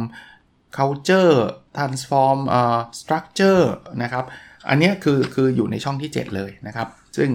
[0.77, 1.35] culture
[1.77, 3.63] transform เอ่อ structure
[4.03, 4.25] นะครับ
[4.69, 6.87] อันนี้คือ คืออยู่ในช่องที่ 7 เลยนะครับ
[7.17, 7.29] ซึ่ง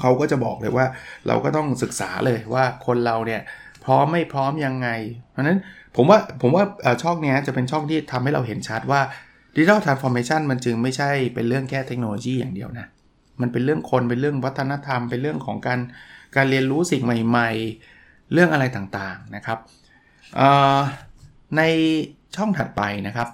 [0.00, 0.86] เขาก็จะบอกเลยว่า
[1.26, 3.40] เราก็ต้องศึกษาเลยว่าคนเราเนี่ย
[3.84, 4.88] พร้อมไม่พร้อมยังไง
[5.30, 5.58] เพราะนั้น
[5.96, 6.64] ผมว่าผมว่า
[7.02, 9.00] ช่องนี้จะเป็นช่องที่ทำให้เราเห็นชัดว่า
[9.54, 12.86] Digital Transformation มันจึงไม่ใช่เป็นเรื่องแค่เทคโนโลยีอย่างเดียวนะ
[13.40, 15.80] มันเป็นเรื่องคนเป็นเรื่องวัฒนธรรม เป็นเรื่องของการ
[16.36, 17.50] การเรียนรู้สิ่งใหม่
[17.92, 19.58] ๆ เรื่องอะไรต่างๆนะครับ
[21.56, 21.62] ใน
[22.36, 23.28] ช่องถัดไปนะครับ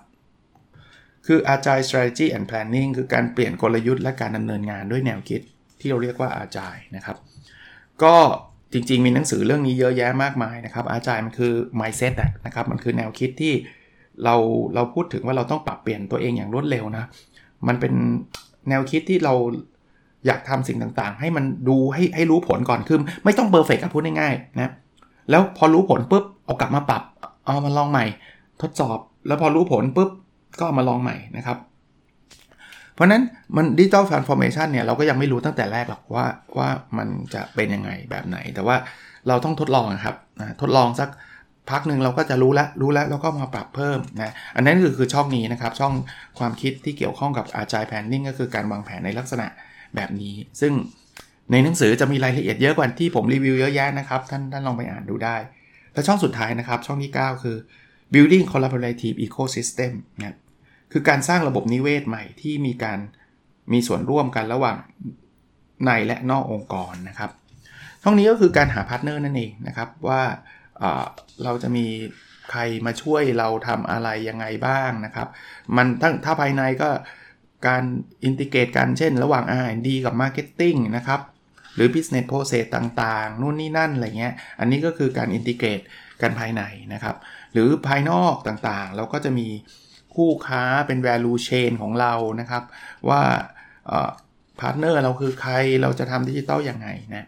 [1.26, 5.40] คือ Agile Strategy and Planning คือการเปลี่ยนกลยุทธ์และการดำเนินงานด้วยแนวคิด
[5.84, 7.16] ที่เราเรียกว่าอาจายนะครับ
[8.02, 8.14] ก็
[8.72, 12.14] จริงๆ มีหนังสือเรื่องนี้เยอะแยะมากมายนะครับอาจายมันคือ mindset
[12.46, 13.54] นะครับมันคือแนวคิดที่
[14.24, 14.34] เรา
[14.74, 17.04] เราพูดถึงว่าเราต้องปรับเปลี่ยนตัวเองอย่างรวดเร็วนะ
[17.68, 17.92] มันเป็น
[18.68, 19.34] แนวคิดที่เรา
[20.26, 24.72] อยากทำสิ่งต่างๆ ให้มันดูให้ให้รู้ผลก่อนคือไม่ต้อง perfect พูดง่ายๆนะ
[25.30, 27.02] แล้วพอรู้ผลปุ๊บเอากลับมาปรับ
[27.44, 28.04] เอามาลองใหม่
[28.62, 30.10] ทดสอบ แล้วพอรู้ผลปุ๊บ
[30.60, 31.58] ก็มาลองใหม่นะครับ
[32.94, 33.22] เพราะนั้น
[33.56, 36.26] มัน digital transformation เนี่ยเราก็ยังไม่รู้ตั้งแต่แรกหรอกว่า
[36.58, 38.76] ว่ามันจะเป็นยังไงแบบไหน แต่ว่า
[39.28, 41.08] เราต้องทดลองครับนะทดลองสัก
[41.70, 45.92] พักหนึ่งเราก็จะรู้แล้วรู้แล้วแล้วก็มาปรับเพิ่มนะอันนั้นคือคือช่องนี้นะครับ ช่อง
[46.38, 49.46] ความคิดที่เกี่ยวข้องกับ agile planning ก็คือการวางแผนในลักษณะ
[49.96, 50.72] แบบนี้ ซึ่ง
[51.52, 55.36] ในหนังสือจะมีรายละเอียดเยอะกว่าที่ผมรีวิวเยอะแยะนะครับ ท่านท่านลองไปอ่านดูได้
[55.92, 57.56] และช่องสุดท้ายนะครับ ช่องที่ 9 คือ
[58.14, 60.36] building collaborative ecosystem นะ
[60.96, 62.98] คือการสร้างระบบนิเวศใหม่ที่มีการ
[63.72, 64.76] มีส่วนร่วมกันระหว่าง
[65.84, 67.30] ในและนอกองค์กรนะครับ
[68.02, 70.22] ช่องนี้ก็คือการหา partner นั่นเองนะครับว่า
[71.44, 71.86] เราจะมี
[72.50, 75.28] ใครมาช่วยเราทำอะไรยังไงบ้างนะครับ
[75.76, 76.90] มันทั้งถ้าภายในก็
[77.66, 77.82] การ
[78.24, 81.20] integrate กันเช่น ระหว่าง R&D กับ Marketing นะครับ
[81.74, 85.80] หรือ Business Process ต่างๆ นู่นนี่นั่นอะไรเงี้ย อันนี้ก็คือการ integrate
[86.22, 86.62] กันภายใน
[86.94, 87.16] นะครับ
[87.52, 89.48] หรือภายนอกต่างๆ เราก็จะมี
[90.16, 92.62] คู่ค้าเป็น value chain ของเรานะครับ
[93.08, 93.20] ว่า
[94.60, 97.26] partner เราคือใครเราจะทำดิจิตอลยังไงนะ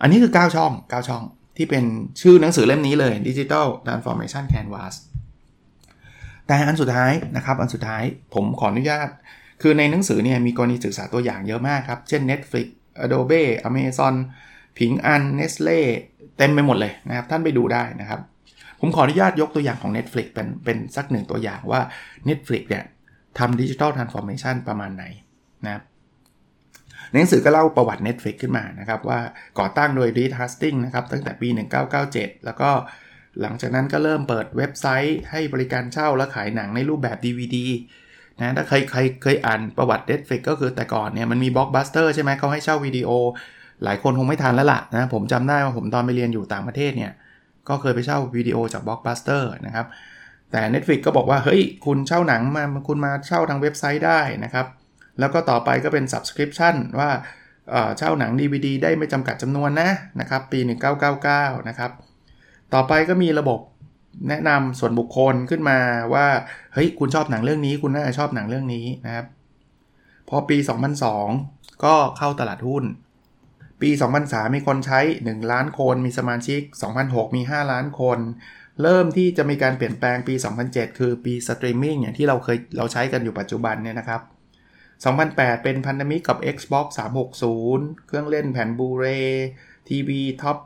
[0.00, 1.22] อันนี้คือ 9 ช่อง 9 ช่อง
[1.56, 1.84] ที่เป็น
[2.20, 4.94] ชื่อหนังสือเล่มนี้เลย Digital Transformation Canvas
[6.46, 8.02] แต่อันสุดท้ายนะครับ อันสุดท้าย
[8.34, 9.08] ผมขออนุญาต
[9.62, 12.66] คือในหนังสือเนี่ยมีกรณีศึกษาตัวอย่างเยอะมากครับ เช่น Netflix
[13.04, 14.14] Adobe Amazon
[14.78, 15.80] ผิงอัน Nestle
[16.38, 18.20] เต็มไปหมดเลยนะครับ ท่านไปดูได้นะครับ
[18.84, 21.80] ผมขออนุญาตยกตัวอย่างของ Netflix เป็นเป็นสักหนึ่งตัวอย่างว่า
[22.28, 22.84] Netflix เนี่ย
[23.38, 25.04] ทำดิจิทัลทรานส์ฟอร์เมชันประมาณไหน
[25.64, 25.82] นะครับ
[27.12, 29.20] หนังสือก็เล่าประวัติ Netflix ขึ้นมานะครับ ว่า
[29.58, 31.48] ก่อตั้งโดย Reed Hastings นะครับ ตั้งแต่ปี
[31.96, 32.70] 1997 แล้วก็
[33.40, 37.56] หลังจากนั้นก็เริ่มเปิดเว็บไซต์ให้บริการเช่าและขายหนังในรูปแบบ DVD
[38.40, 43.10] นะถ้าใครใครเคยอ่านประวัติ Netflix ก็คือแต่ก่อนเนี่ยมันมีบล็อกบัสเตอร์ใช่ไหมเขาให้เช่าวิดีโอ
[43.84, 47.12] หลายคนคงไม่ทันแล้วล่ะนะผมจำได้ว่าผมตอนไปเรียนอยู่ต่างประเทศเนี่ย
[47.68, 49.86] ก็เคยไปเช่าวิดีโอจากบล็อกบัสเตอร์นะครับ
[50.50, 54.66] แต่ Netflix ก็บอกว่า เฮ้ย คุณเช่าหนังมาคุณมาเช่าทางเว็บไซต์ได้นะครับ
[55.18, 57.10] แล้วก็ต่อไปก็เป็น Subscription ว่า
[57.98, 60.60] เช่าหนัง DVD ได้ไม่จำกัดจำนวนนะนะครับ ปี
[61.14, 61.90] 1999 นะครับ
[62.74, 63.60] ต่อไปก็มีระบบ
[64.28, 65.78] แนะนำส่วนบุคคลขึ้นมา
[66.14, 66.26] ว่า
[66.74, 69.26] เฮ้ย คุณชอบหนังเรื่องนี้ คุณน่าจะชอบหนังเรื่องนี้นะครับ
[70.28, 70.56] พอปี
[71.20, 72.84] 2002 ก็เข้าตลาดหุ้น
[73.82, 73.90] ปี
[74.22, 76.60] 2003 มีคนใช้ 1 ล้านคน มีสมาชิก
[76.98, 78.18] 2006 มี 5 ล้านคน
[78.82, 80.34] เริ่มที่จะมีการเปลี่ยนแปลงปี
[80.66, 84.20] 2007 คือปีสตรีมมิ่งอย่างที่เราเคยเราใช้กันอยู่ปัจจุบันเนี่ยนะครับ
[84.92, 86.86] 2008 เป็นพันธมิตรกับ Xbox
[87.46, 89.04] 360 เครื่องเล่นแผ่น Blu-ray
[89.88, 90.58] ทีวี top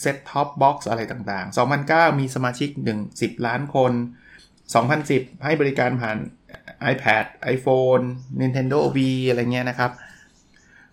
[0.00, 3.92] set-top box อะไรต่างๆ 2009 มีสมาชิก 1 10 ล้านคน
[4.68, 6.18] 2010 ให้บริการผ่าน
[6.92, 8.04] iPad iPhone
[8.40, 9.92] Nintendo Wii อะไรเงี้ยนะครับ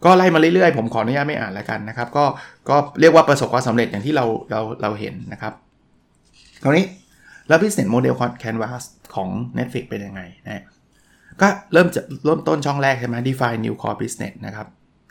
[0.05, 2.25] ก็ไล่มาเรื่อยๆ ผมขออนุญาตไม่อ่านแล้วกันนะครับ ก็
[2.69, 5.53] ก็เรียกว่าประสบความสำเร็จอย่างที่เราเราเราเห็นนะครับ
[6.63, 6.85] คราวนี้
[7.47, 8.83] แล้ว business model canvas
[9.15, 10.63] ของ Netflix เป็นยังไงนะ
[11.41, 14.67] ก็เริ่มจะเริ่มต้นช่องแรกใช่ไหม define new core business นะครับ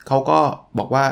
[0.06, 0.38] เขาก็
[0.78, 1.04] บอกว่า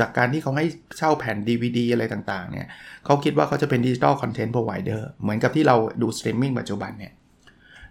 [0.00, 0.66] จากการที่เขาให้
[0.98, 2.66] เช่าแผ่น DVD อะไรต่างๆ เนี่ย
[3.04, 7.12] เขาคิดว่าเขาจะเป็น digital content provider เหมือนกับที่เราดูสตรีมมิ่งปัจจุบันเนี่ย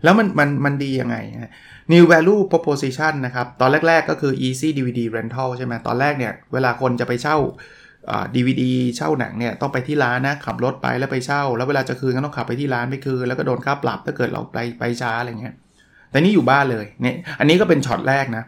[0.04, 1.18] แล้วมันมันมันดียังไง
[1.94, 7.38] New Value Proposition นะครับ ตอนแรก ๆ ก็คือ Easy DVD Rental ใช่ไหมตอนแรกเนี่ย เวลาคนจะไปเช่า
[8.36, 15.56] ดีวีดีเช่าหนังเนี่ยต้องไปที่ร้านนะขับรถไปแล้วไปเช่า แล้วเวลาจะคืนก็ต้องขับไปที่ร้านไปคืนแล้วก็โดนค่าปรับถ้าเกิดเราไปไปช้าอะไรเงี้ย
[16.12, 18.44] แต่นี่อยู่บ้านเลยเนี่ยอันนี้ก็เป็นช็อตแรกนะ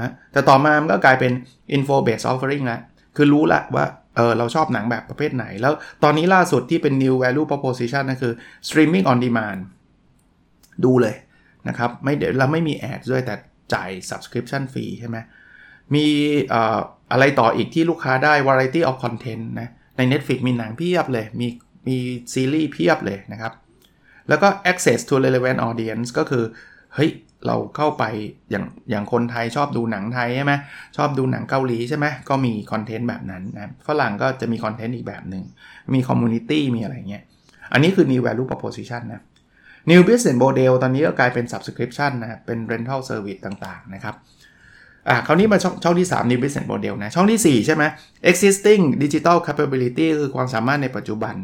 [0.00, 1.32] นะแต่ต่อมามันก็กลายเป็น
[1.76, 2.80] info based offering แล้ว
[3.16, 3.84] คือรู้ละว่า
[4.16, 8.32] เออเราชอบหนังแบบประเภทไหน แล้วตอนนี้ล่าสุดที่เป็น new value proposition นั่นคือ
[8.68, 9.60] streaming on demand
[10.84, 11.14] ดูเลย
[11.68, 13.34] นะครับไม่เดี๋ยวเราไม่มีแอดด้วยแต่
[13.74, 15.16] จ่าย subscription ฟรีใช่ไหม
[15.94, 16.06] มี
[17.12, 21.46] อะไรต่ออีกที่ลูกค้าได้ variety of content นะใน Netflix มีหนังเพียบเลย มี
[21.88, 21.96] มี
[22.34, 23.52] ซีรีส์เพียบเลยนะครับ
[24.28, 26.44] แล้วก็ access to relevant audience ก็คือ
[26.94, 27.10] เฮ้ย
[27.46, 28.04] เราเข้าไป
[28.50, 30.52] อย่างอย่างคนไทยชอบดูหนังไทยใช่ไหม
[30.96, 35.44] ชอบดูหนังเกาหลีใช่ไหมก็มี content แบบนั้นนะฝรั่งก็จะมี content อีกแบบหนึ่ง
[35.94, 37.22] มี community มีอะไรเงี้ย
[37.72, 39.22] อันนี้คือ new value proposition นะ
[39.90, 44.14] new business model ตอนนี้ก็กลายเป็น subscription นะเป็น rental service ต่างๆนะครับ
[45.08, 47.84] อ่าคราวนี้มาช่องช่องที่ 3 new business model นะช่องที่ 4 ใช่ไหม
[48.30, 51.34] existing digital capability คือความสามารถในปัจจุบัน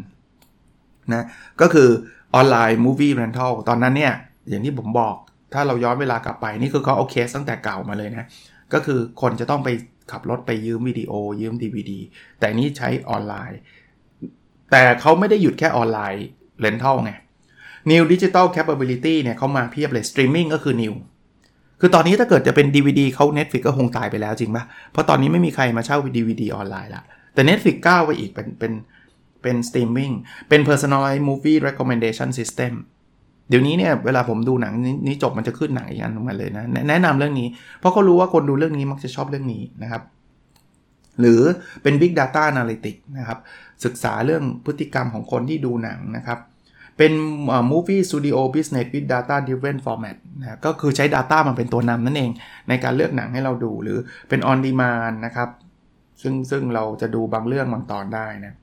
[1.12, 1.24] นะ
[1.61, 1.88] ก็คือ
[2.35, 4.14] ออนไลน์ movie rental ตอนนั้นเนี่ย
[4.48, 5.14] อย่างที่ผมบอก
[5.55, 8.26] ถ้าเราย้อนเวลากลับไป นี่คือเขาเอาเคสตั้งแต่เก่ามาเลยนะ
[8.72, 9.68] ก็คือคนจะต้องไป
[10.11, 11.92] ขับรถไปยืมวิดีโอ ยืม DVD
[12.38, 13.59] แต่นี้ใช้ออนไลน์
[14.70, 16.24] แต่เขาไม่ได้หยุดแค่ออนไลน์
[16.61, 17.12] เลนทัลไง
[17.90, 20.94] New Digital Capability เนี่ยเขามาเพียบเลย Streaming ก็คือ New
[21.80, 28.72] คือตอนนี้ถ้าเกิดจะเป็น DVD เขา Netflix ก็คงตายไปแล้วจริงปะเพราะตอนนี้ไม่มีใครมาเช่า DVD ออนไลน์ละ แต่ Netflix ก้าวไปอีกเป็นเป็น
[29.42, 30.14] เป็น Streaming
[30.48, 32.72] เป็น Personalized Movie Recommendation System
[33.48, 34.74] เดี๋ยวนี้เนี่ยเวลาผมดูหนัง
[35.06, 37.48] นี้จบมันจะขึ้นหนังอีกอันมาเลยนะ แนะนำเรื่องนี้
[37.80, 40.02] เพราะเขารู้ว่าคนดูเรื่องนี้มักจะชอบเรื่องนี้นะครับ
[41.20, 41.40] หรือ
[41.82, 43.38] เป็น Big Data Analytics นะครับ
[43.84, 46.38] ศึกษาเรื่องพฤติกรรมของคนที่ดูหนังนะครับ
[47.02, 47.14] เป็น
[47.72, 52.30] Movie Studio Business with Data Driven Format นะก็คือใช้ Data มันเป็นตัวนำนั่นเอง
[52.68, 55.48] ในการเลือกหนังให้เราดูหรือเป็น On Demand นะครับ
[56.22, 58.54] ซึ่งซึ่งเราจะดูบางเรื่องบางตอนได้นะ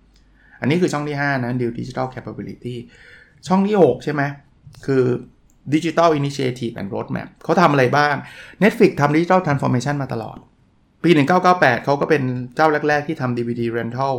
[0.61, 2.75] อันนี้คือช่องที่ 5 นะ Digital Capability
[3.47, 4.21] ช่องที่ 6 ใช่ไหม
[4.85, 5.03] คือ
[5.73, 8.15] Digital Initiative and Roadmap เขาทำอะไรบ้าง
[8.63, 10.37] Netflix ทำ Digital Transformation มาตลอด
[11.03, 11.09] ปี
[11.47, 12.23] 1998 เขาก็เป็น
[12.55, 14.15] เจ้าแรก ๆ ที่ทำ DVD Rental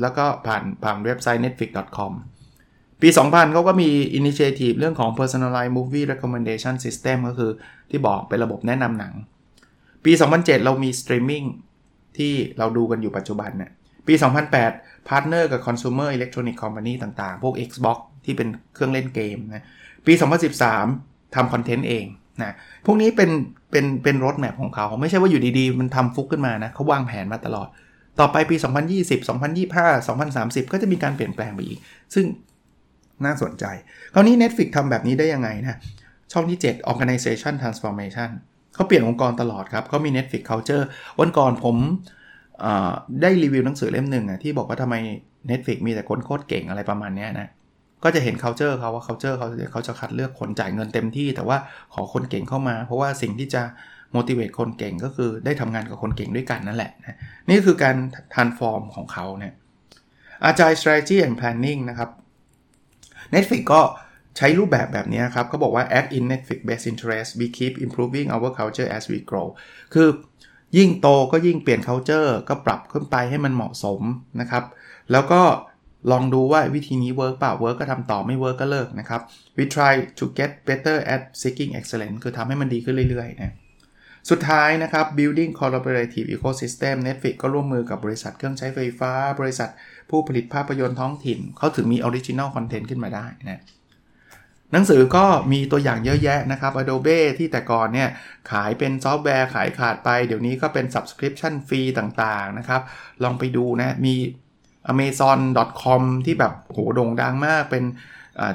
[0.00, 2.12] แล้วก็ผ่านผ่านเว็บไซต์ netflix.com
[3.02, 7.50] ปี 2000เขาก็มี Initiative เรื่องของ Personalized Movie Recommendation System ก็คือ
[7.90, 9.14] ที่บอกเป็นระบบแนะนำหนัง
[10.04, 11.46] ปี 2007 เรามี Streaming
[12.18, 13.70] ที่เราดูกันอยู่ปัจจุบันเนี่ย
[14.06, 14.14] ปี
[14.60, 19.64] 2008 partner กับ Consumer Electronic Company ต่างๆ พวก Xbox ที่เป็นเครื่องเล่นเกมนะ
[20.06, 20.12] ปี
[20.74, 22.04] 2013ทำ content เอง
[22.42, 22.54] นะ
[22.86, 23.30] พวกนี้เป็น
[23.70, 27.68] เป็นเป็น roadmap ของเขา ไม่ใช่ว่าอยู่ดีๆ มันทำฟลุกขึ้นมานะเขาวางแผนมาตลอด
[28.20, 28.56] ต่อไปปี
[28.94, 31.78] 2020 2025 2030 ก็จะมีการเปลี่ยนแปลงไปอีก
[32.14, 32.24] ซึ่ง
[33.24, 33.64] น่าสนใจ
[34.14, 35.78] คราวนี้ Netflix ทำแบบนี้ได้ยังไงนะ
[36.32, 38.30] ช่องที่ 7 Organization Transformation
[38.74, 40.84] เขาเปลี่ยนองค์กรตลอดครับเขามี Netflix Culture
[41.20, 41.76] วันก่อนผม
[43.22, 44.94] ได้รีวิวหนังสือเล่มหนึ่งอะที่บอกว่าทำไม
[45.50, 47.48] Netflix มีแต่คนโคตรเก่งอะไรประมาณนี้นะ
[48.04, 51.56] ก็จะเห็น culture เขาว่า culture เขาเขาจะคัดเลือกคนจ่ายเงินเต็มที่ แต่ว่า
[51.94, 53.62] ขอคนเก่งเข้ามา เพราะว่าสิ่งที่จะ
[54.16, 57.16] motivate คนเก่งก็คือได้ทำงานกับคนเก่งด้วยกันนั่นแหละนะ
[57.48, 57.96] นี่คือการ
[58.34, 59.52] transform ของเขาเนี่ย
[60.48, 62.10] agile strategy and planning นะครับ
[63.34, 63.82] Netflix ก็
[64.36, 69.48] ใช้รูปแบบแบบนี้ครับเขาบอกว่า act in Netflix best interest we keep improving our culture as we grow
[69.94, 70.08] คือ
[70.76, 74.00] ยิ่งโตก็ยิ่งเปลี่ยน culture ก็ปรับขึ้นไปให้มันเหมาะสม
[74.40, 74.64] นะครับ
[75.12, 75.42] แล้วก็
[76.12, 79.20] ลองดูว่าวิธีนี้ work เปล่า work ก็ทำต่อไม่ work ก็เลิกนะครับ
[79.56, 83.52] we try to get better at seeking excellence คือทำให้มันดีขึ้นเรื่อยๆนะ
[84.30, 89.70] สุดท้ายนะครับ building collaborative ecosystem Netflix ก็ร่วมมือกับบริษัทเครื่องใช้ไฟฟ้า บริษัท
[90.10, 93.62] ผู้ผลิตภาพยนตร์ท้องถิ่น เขาถึงมี original content ขึ้นมาได้นะ
[94.72, 98.08] หนังสือก็มีตัวอย่างเยอะแยะนะครับ Adobe ที่แต่ก่อนเนี่ย
[98.50, 102.82] ขายเป็นซอฟต์แวร์ขายขาดไป เดี๋ยวนี้ก็เป็น subscription ฟรีต่างๆนะครับ
[103.22, 104.14] ลองไปดูนะ มี
[104.92, 107.84] amazon.com ที่แบบโหโด่งดังมากเป็น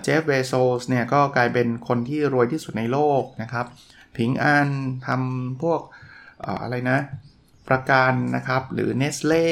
[0.03, 3.65] เจฟเวโซสเนี่ยก็กลายเป็นคนที่รวยที่สุดในโลกนะครับ
[4.17, 4.69] ผิงอัน
[5.07, 5.81] ทำพวก
[6.63, 6.99] อะไรนะ
[7.69, 9.47] ประกันนะครับ หรือ Nestle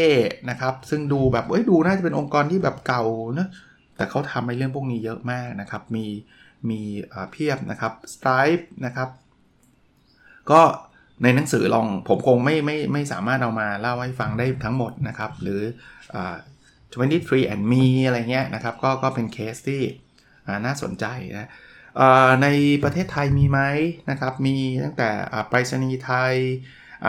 [0.49, 3.03] นะครับ ซึ่งดูแบบเอ้ยดูน่าจะเป็นองค์กรที่แบบเก่า
[3.39, 3.47] นะ
[3.95, 6.05] แต่เขาทำในเรื่องพวกนี้เยอะมากนะครับ มี
[6.69, 6.81] มี
[7.31, 9.09] เพียบนะครับ Stripe นะครับ
[10.51, 10.61] ก็
[11.23, 15.61] ในหนังสือลองผมคงไม่ไม่ไม่สามารถเอามาเล่าให้ฟังได้ทั้งหมดนะครับ หรือ
[16.71, 19.81] 23andMe อะไรเงี้ยนะครับ ก็ก็เป็นเคสที่
[20.65, 21.05] น่าสนใจ
[21.37, 21.49] นะ
[22.41, 22.47] ใน
[22.83, 23.59] ประเทศไทยมีไหม
[24.09, 25.09] นะครับ มีตั้งแต่
[25.49, 26.33] ไปรษณีย์ไทย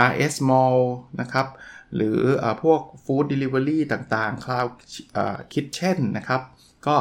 [0.09, 0.79] RS Mall
[1.21, 1.47] นะครับ
[1.95, 4.71] หรือพวก Food Delivery ต่างๆ Cloud
[5.53, 6.43] Kitchen นะครับ
[6.87, 6.97] ก็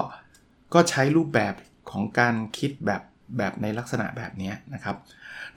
[0.73, 1.53] ก็ใช้รูปแบบ
[1.91, 3.01] ของการคิดแบบ
[3.37, 4.95] แบบในลักษณะแบบนี้นะครับ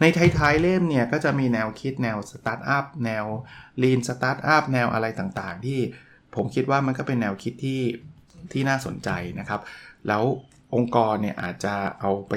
[0.00, 0.04] ใน
[0.38, 3.24] ท้ายๆเล่มเนี่ยก็จะมีแนวคิดแนวสตาร์ทอัพแนว
[3.82, 5.80] Lean Startup แนวอะไรต่างๆ ที่
[6.34, 7.82] ผมคิดว่ามันก็เป็นแนวคิดที่
[8.52, 9.10] ที่น่าสนใจ
[9.40, 9.60] นะครับ
[10.08, 10.22] แล้ว
[10.74, 12.34] องค์กรเนี่ยอาจจะเอาไป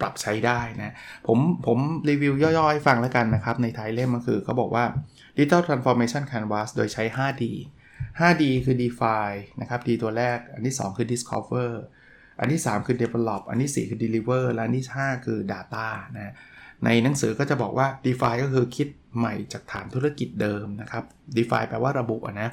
[0.00, 0.94] ปรับใช้ได้นะ
[1.26, 4.84] ผมผมรีวิวย่อยๆ ฟังแล้วกันนะครับ ในท้ายเล่มก็คือเขาบอกว่า
[5.36, 7.44] Digital Transformation Canvas โดยใช้ 5D
[8.18, 11.70] 5D คือ define นะครับ D ตัวแรก อันที่ 2 คือ discover
[12.40, 16.34] อันที่ 3 คือ develop อันที่ 4 คือ deliver และอันที่ 5 คือ data นะ
[16.84, 21.04] ในหนังสือก็จะบอกว่า define ก็คือคิดใหม่จากฐานธุรกิจเดิมนะครับ
[21.36, 22.50] define แปลว่าระบุนะ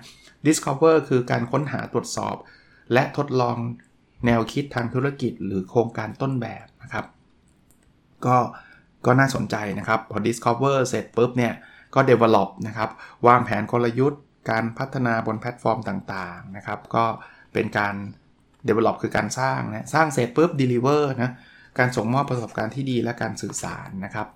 [0.47, 2.36] discover คือการค้นหาตรวจสอบ
[2.93, 3.58] และทดลอง
[4.25, 7.05] แนวคิดทางธุรกิจหรือโครงการต้นแบบนะครับ
[8.25, 8.38] ก็
[9.05, 11.53] ก็น่าสนใจนะครับ พอ discover เสร็จปุ๊บเนี่ย
[11.95, 12.89] ก็ develop นะครับ
[13.27, 17.05] วางแผนกลยุทธ์ การพัฒนาบนแพลตฟอร์มต่างๆนะครับ ก็
[17.53, 17.95] เป็นการ
[18.67, 21.32] develop คือการสร้างนะสร้างเสร็จปุ๊บ deliver นะ
[21.79, 24.27] การส่งมอบประสบการณ์ที่ดีและการสื่อสารนะครับ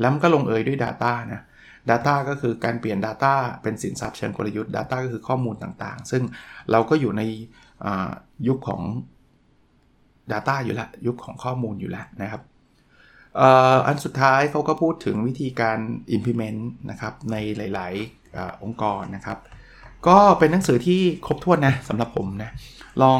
[0.00, 1.42] แล้วมันก็ลงเอยด้วย Data นะ
[1.90, 6.22] Data ก็คือการเปลี่ยน Data เป็นสินทรัพย์เชิงกลยุทธ์ Data ก็คือข้อมูลต่างๆ ซึ่ง
[6.70, 7.22] เราก็อยู่ใน
[8.48, 8.82] ยุคของ
[10.32, 12.42] Data อยู่ล้วยุคของข้อมูลอยู่แล้วนะครับ
[13.86, 15.78] อันสุดท้ายเขาก็พูดถึงวิธีการ
[16.16, 19.38] implement นะครับในหลาย ๆอองค์กรนะครับ
[20.08, 22.50] ก็เป็นหนังสือที่ครบถ้วนนะสำหรับผมนะ
[23.02, 23.18] ลอง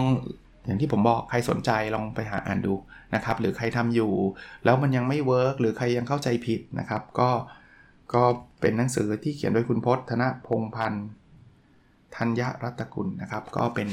[0.66, 2.74] อย่างที่ผมบอกใครสนใจลองไปหาอ่านดู
[3.14, 4.12] นะครับ หรือใครทำอยู่
[4.64, 7.30] แล้วมันยังไม่เวิร์กหรือใครยังเข้าใจผิดนะครับ ก็
[8.14, 8.22] ก็
[8.60, 11.06] เป็นหนังสือที่เขียนโดยคุณพจน์ธนพงศ์พรรณ
[12.16, 13.88] ธัญญรัตตกุลนะครับ ก็เป็น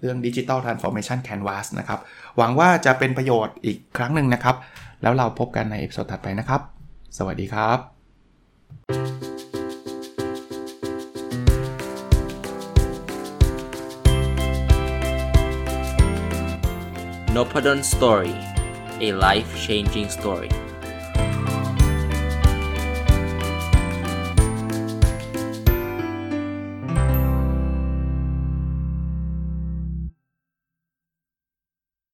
[0.00, 2.00] เรื่อง Digital Transformation Canvas นะครับ
[2.36, 4.56] หวังว่าจะเป็นประโยชน์อีกครั้งหนึ่งนะครับ
[5.02, 6.60] แล้วเราพบกันใน episode ถัดไปนะครับ
[7.18, 7.78] สวัสดีครับ
[17.36, 18.34] n o p a d o n Story
[19.06, 20.50] a life changing story